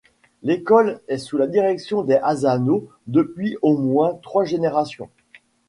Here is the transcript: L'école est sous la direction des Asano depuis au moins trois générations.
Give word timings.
L'école 0.41 0.99
est 1.07 1.19
sous 1.19 1.37
la 1.37 1.45
direction 1.45 2.01
des 2.01 2.15
Asano 2.15 2.87
depuis 3.05 3.55
au 3.61 3.77
moins 3.77 4.15
trois 4.23 4.45
générations. 4.45 5.11